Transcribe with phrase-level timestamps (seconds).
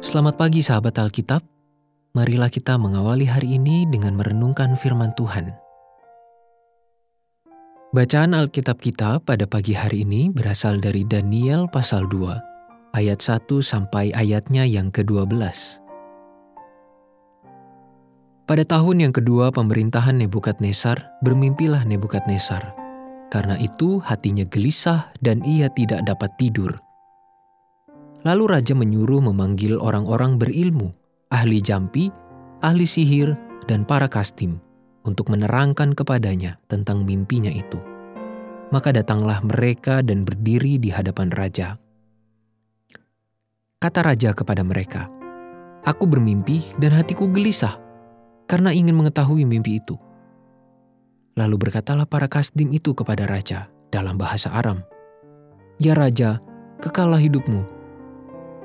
[0.00, 1.44] Selamat pagi sahabat Alkitab.
[2.16, 5.52] Marilah kita mengawali hari ini dengan merenungkan firman Tuhan.
[7.92, 14.08] Bacaan Alkitab kita pada pagi hari ini berasal dari Daniel pasal 2, ayat 1 sampai
[14.16, 15.36] ayatnya yang ke-12.
[18.48, 22.72] Pada tahun yang kedua pemerintahan Nebukadnezar, bermimpilah Nebukadnezar.
[23.28, 26.80] Karena itu hatinya gelisah dan ia tidak dapat tidur
[28.20, 30.92] Lalu raja menyuruh memanggil orang-orang berilmu,
[31.32, 32.12] ahli jampi,
[32.60, 33.32] ahli sihir,
[33.64, 34.60] dan para kastim
[35.08, 37.80] untuk menerangkan kepadanya tentang mimpinya itu.
[38.70, 41.80] Maka datanglah mereka dan berdiri di hadapan raja.
[43.80, 45.08] Kata raja kepada mereka,
[45.80, 47.80] Aku bermimpi dan hatiku gelisah
[48.44, 49.96] karena ingin mengetahui mimpi itu.
[51.40, 54.84] Lalu berkatalah para kasdim itu kepada raja dalam bahasa Aram,
[55.80, 56.36] Ya raja,
[56.84, 57.79] kekalah hidupmu,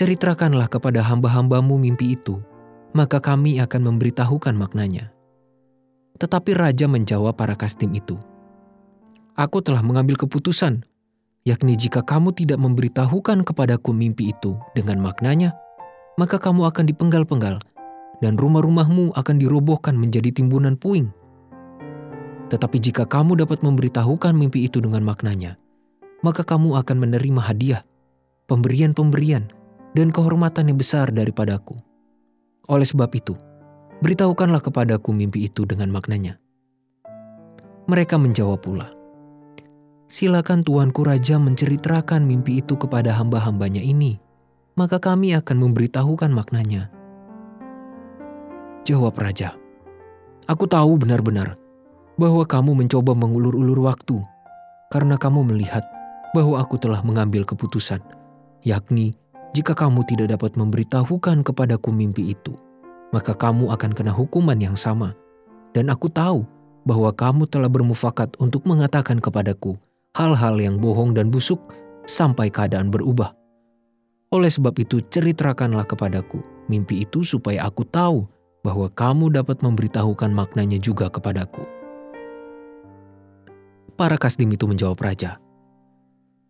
[0.00, 2.40] ceritakanlah kepada hamba-hambamu mimpi itu,
[2.96, 5.12] maka kami akan memberitahukan maknanya.
[6.16, 8.16] Tetapi raja menjawab para kastim itu,
[9.36, 10.88] Aku telah mengambil keputusan,
[11.44, 15.52] yakni jika kamu tidak memberitahukan kepadaku mimpi itu dengan maknanya,
[16.16, 17.60] maka kamu akan dipenggal-penggal,
[18.24, 21.12] dan rumah-rumahmu akan dirobohkan menjadi timbunan puing.
[22.48, 25.60] Tetapi jika kamu dapat memberitahukan mimpi itu dengan maknanya,
[26.24, 27.84] maka kamu akan menerima hadiah,
[28.48, 29.59] pemberian-pemberian,
[29.94, 31.78] dan kehormatan yang besar daripadaku.
[32.70, 33.34] Oleh sebab itu,
[34.04, 36.38] beritahukanlah kepadaku mimpi itu dengan maknanya.
[37.90, 38.88] Mereka menjawab pula,
[40.10, 44.18] Silakan tuanku raja menceritakan mimpi itu kepada hamba-hambanya ini,
[44.74, 46.90] maka kami akan memberitahukan maknanya.
[48.82, 49.54] Jawab raja,
[50.50, 51.54] Aku tahu benar-benar
[52.18, 54.18] bahwa kamu mencoba mengulur-ulur waktu,
[54.90, 55.86] karena kamu melihat
[56.34, 58.02] bahwa aku telah mengambil keputusan,
[58.66, 59.14] yakni
[59.50, 62.54] jika kamu tidak dapat memberitahukan kepadaku mimpi itu,
[63.10, 65.14] maka kamu akan kena hukuman yang sama.
[65.74, 66.46] Dan aku tahu
[66.86, 69.74] bahwa kamu telah bermufakat untuk mengatakan kepadaku
[70.14, 71.58] hal-hal yang bohong dan busuk
[72.06, 73.34] sampai keadaan berubah.
[74.30, 76.38] Oleh sebab itu, ceritakanlah kepadaku
[76.70, 78.30] mimpi itu supaya aku tahu
[78.62, 81.66] bahwa kamu dapat memberitahukan maknanya juga kepadaku.
[83.98, 85.42] Para kasdim itu menjawab raja,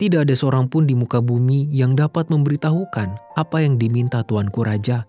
[0.01, 5.05] tidak ada seorang pun di muka bumi yang dapat memberitahukan apa yang diminta tuanku raja.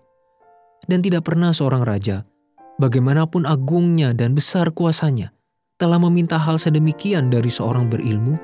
[0.84, 2.28] Dan tidak pernah seorang raja,
[2.76, 5.32] bagaimanapun agungnya dan besar kuasanya,
[5.80, 8.36] telah meminta hal sedemikian dari seorang berilmu,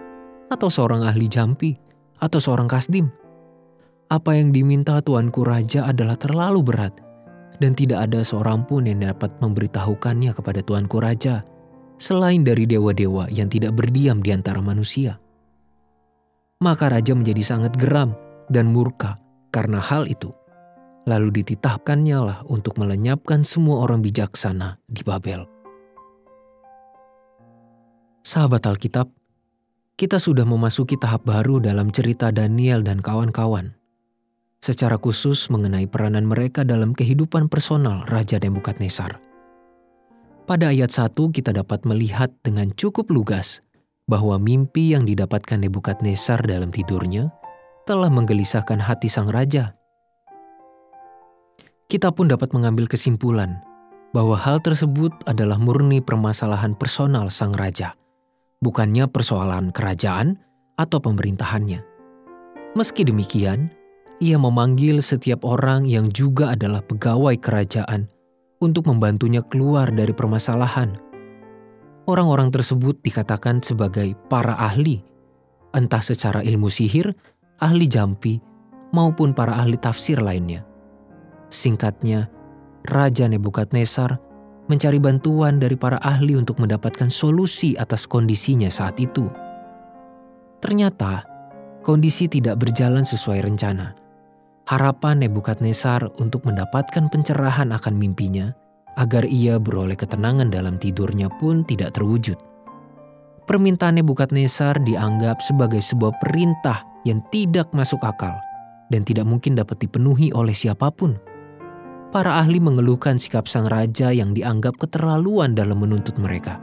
[0.49, 1.77] atau seorang ahli jampi,
[2.17, 3.13] atau seorang kasdim.
[4.09, 6.97] Apa yang diminta tuanku raja adalah terlalu berat,
[7.61, 11.45] dan tidak ada seorang pun yang dapat memberitahukannya kepada tuanku raja,
[12.01, 15.21] selain dari dewa-dewa yang tidak berdiam di antara manusia.
[16.59, 18.19] Maka raja menjadi sangat geram
[18.51, 19.15] dan murka
[19.55, 20.35] karena hal itu.
[21.07, 25.47] Lalu dititahkannya lah untuk melenyapkan semua orang bijaksana di Babel.
[28.27, 29.07] Sahabat Alkitab,
[29.95, 33.79] kita sudah memasuki tahap baru dalam cerita Daniel dan kawan-kawan.
[34.59, 39.23] Secara khusus mengenai peranan mereka dalam kehidupan personal Raja Nebukadnezar.
[40.43, 43.63] Pada ayat 1 kita dapat melihat dengan cukup lugas
[44.09, 47.29] bahwa mimpi yang didapatkan Nebukadnezar dalam tidurnya
[47.85, 49.77] telah menggelisahkan hati sang raja.
[51.89, 53.61] Kita pun dapat mengambil kesimpulan
[54.13, 57.93] bahwa hal tersebut adalah murni permasalahan personal sang raja,
[58.65, 60.41] bukannya persoalan kerajaan
[60.81, 61.81] atau pemerintahannya.
[62.77, 63.73] Meski demikian,
[64.21, 68.09] ia memanggil setiap orang yang juga adalah pegawai kerajaan
[68.61, 71.08] untuk membantunya keluar dari permasalahan
[72.09, 75.05] Orang-orang tersebut dikatakan sebagai para ahli,
[75.77, 77.13] entah secara ilmu sihir,
[77.61, 78.41] ahli jampi,
[78.97, 80.65] maupun para ahli tafsir lainnya.
[81.53, 82.33] Singkatnya,
[82.89, 84.17] Raja Nebukadnezar
[84.73, 89.29] mencari bantuan dari para ahli untuk mendapatkan solusi atas kondisinya saat itu.
[90.65, 91.29] Ternyata,
[91.85, 93.93] kondisi tidak berjalan sesuai rencana.
[94.65, 98.57] Harapan Nebukadnezar untuk mendapatkan pencerahan akan mimpinya
[98.99, 102.35] agar ia beroleh ketenangan dalam tidurnya pun tidak terwujud.
[103.47, 108.37] Permintaan Nebukadnezar dianggap sebagai sebuah perintah yang tidak masuk akal
[108.93, 111.17] dan tidak mungkin dapat dipenuhi oleh siapa pun.
[112.13, 116.61] Para ahli mengeluhkan sikap sang raja yang dianggap keterlaluan dalam menuntut mereka.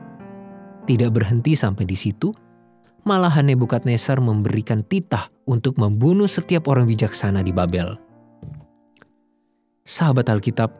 [0.85, 2.29] Tidak berhenti sampai di situ,
[3.05, 7.97] malahan Nebukadnezar memberikan titah untuk membunuh setiap orang bijaksana di Babel.
[9.85, 10.73] Sahabat Alkitab,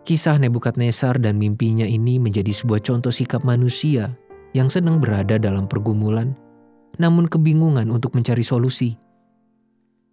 [0.00, 4.16] Kisah Nebukadnezar dan mimpinya ini menjadi sebuah contoh sikap manusia
[4.56, 6.32] yang sedang berada dalam pergumulan,
[6.96, 8.96] namun kebingungan untuk mencari solusi.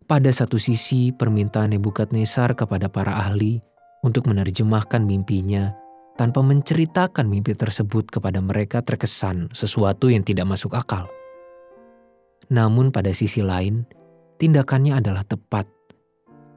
[0.08, 3.60] Pada satu sisi, permintaan Nebukadnezar kepada para ahli
[4.04, 5.72] untuk menerjemahkan mimpinya
[6.20, 11.08] tanpa menceritakan mimpi tersebut kepada mereka terkesan sesuatu yang tidak masuk akal.
[12.48, 13.84] Namun pada sisi lain,
[14.40, 15.68] tindakannya adalah tepat.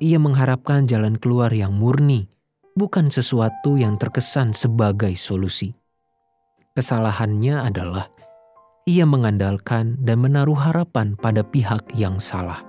[0.01, 2.31] Ia mengharapkan jalan keluar yang murni,
[2.79, 5.75] bukan sesuatu yang terkesan sebagai solusi.
[6.77, 8.07] Kesalahannya adalah
[8.87, 12.63] ia mengandalkan dan menaruh harapan pada pihak yang salah.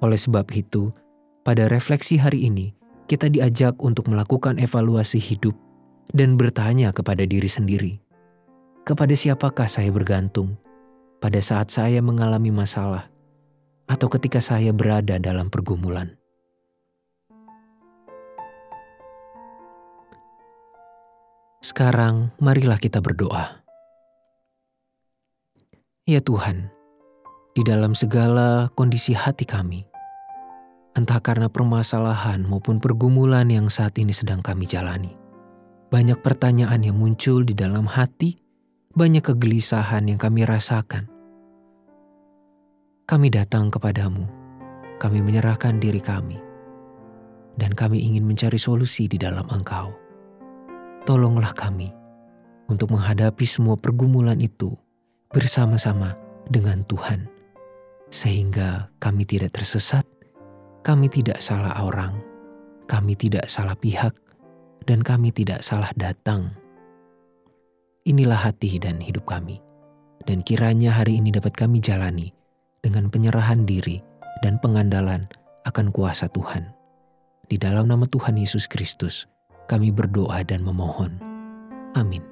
[0.00, 0.94] Oleh sebab itu,
[1.42, 2.72] pada refleksi hari ini,
[3.10, 5.58] kita diajak untuk melakukan evaluasi hidup
[6.14, 7.92] dan bertanya kepada diri sendiri,
[8.86, 10.54] kepada siapakah saya bergantung
[11.18, 13.10] pada saat saya mengalami masalah
[13.90, 16.19] atau ketika saya berada dalam pergumulan.
[21.60, 23.60] Sekarang, marilah kita berdoa.
[26.08, 26.72] Ya Tuhan,
[27.52, 29.84] di dalam segala kondisi hati kami,
[30.96, 35.12] entah karena permasalahan maupun pergumulan yang saat ini sedang kami jalani,
[35.92, 38.40] banyak pertanyaan yang muncul di dalam hati,
[38.96, 41.12] banyak kegelisahan yang kami rasakan.
[43.04, 44.24] Kami datang kepadamu,
[44.96, 46.40] kami menyerahkan diri kami,
[47.60, 50.08] dan kami ingin mencari solusi di dalam Engkau.
[51.08, 51.90] Tolonglah kami
[52.68, 54.76] untuk menghadapi semua pergumulan itu
[55.32, 56.14] bersama-sama
[56.46, 57.26] dengan Tuhan,
[58.12, 60.04] sehingga kami tidak tersesat,
[60.84, 62.18] kami tidak salah orang,
[62.84, 64.12] kami tidak salah pihak,
[64.84, 66.52] dan kami tidak salah datang.
[68.04, 69.62] Inilah hati dan hidup kami,
[70.28, 72.34] dan kiranya hari ini dapat kami jalani
[72.84, 74.04] dengan penyerahan diri
[74.44, 75.24] dan pengandalan
[75.64, 76.72] akan kuasa Tuhan.
[77.50, 79.26] Di dalam nama Tuhan Yesus Kristus,
[79.70, 81.14] kami berdoa dan memohon.
[81.94, 82.29] Amin.